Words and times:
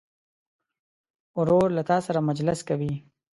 ورور 1.37 1.67
له 1.77 1.83
تا 1.89 1.97
سره 2.05 2.19
مجلس 2.29 2.59
کوي. 2.69 2.93